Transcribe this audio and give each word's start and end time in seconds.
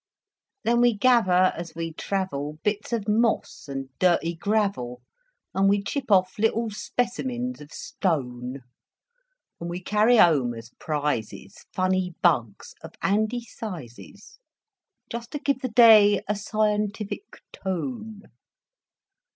Then 0.63 0.81
we 0.81 0.97
gather 0.97 1.53
as 1.55 1.75
we 1.75 1.93
travel 1.93 2.57
Bits 2.63 2.91
of 2.91 3.07
moss 3.07 3.67
and 3.67 3.89
dirty 3.99 4.33
gravel, 4.33 5.03
And 5.53 5.69
we 5.69 5.83
chip 5.83 6.09
off 6.09 6.39
little 6.39 6.71
specimens 6.71 7.61
of 7.61 7.71
stone; 7.71 8.61
And 9.59 9.69
we 9.69 9.79
carry 9.79 10.17
home 10.17 10.55
as 10.55 10.71
prizes 10.79 11.65
Funny 11.71 12.15
bugs 12.23 12.73
of 12.81 12.95
handy 12.99 13.41
sizes, 13.41 14.39
Just 15.11 15.29
to 15.33 15.39
give 15.39 15.59
the 15.61 15.69
day 15.69 16.23
a 16.27 16.35
scientific 16.35 17.39
tone. 17.53 18.23